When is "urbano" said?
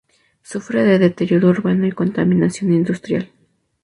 1.51-1.85